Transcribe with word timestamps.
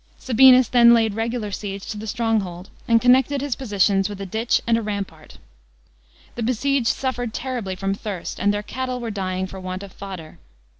Sabinus 0.17 0.67
then 0.67 0.95
laid 0.95 1.13
regular 1.13 1.51
siege 1.51 1.85
to 1.85 1.95
the 1.95 2.07
stronghold, 2.07 2.71
and 2.87 2.99
connected 2.99 3.39
his 3.41 3.55
positions 3.55 4.09
with 4.09 4.19
a 4.19 4.25
ditch 4.25 4.59
and 4.65 4.83
rampart. 4.83 5.37
The 6.33 6.41
besieged 6.41 6.87
suffered 6.87 7.35
terribly 7.35 7.75
from 7.75 7.93
thirst, 7.93 8.39
and 8.39 8.51
their 8.51 8.63
cattle 8.63 8.99
were 8.99 9.11
dying 9.11 9.45
for 9.45 9.59
want 9.59 9.83
of 9.83 9.91
fodder. 9.93 10.39